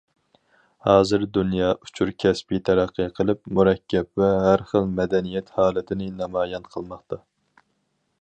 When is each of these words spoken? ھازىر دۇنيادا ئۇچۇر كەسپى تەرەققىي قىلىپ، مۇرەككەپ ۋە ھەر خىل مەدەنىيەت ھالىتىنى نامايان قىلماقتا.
ھازىر 0.85 1.25
دۇنيادا 1.37 1.87
ئۇچۇر 1.89 2.11
كەسپى 2.23 2.59
تەرەققىي 2.69 3.11
قىلىپ، 3.19 3.41
مۇرەككەپ 3.59 4.23
ۋە 4.23 4.31
ھەر 4.47 4.63
خىل 4.73 4.89
مەدەنىيەت 5.01 5.53
ھالىتىنى 5.59 6.09
نامايان 6.23 6.67
قىلماقتا. 6.73 7.21